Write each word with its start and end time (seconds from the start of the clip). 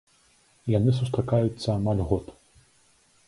Яны 0.77 0.91
сустракаюцца 0.99 1.67
амаль 1.73 2.01
год. 2.13 2.25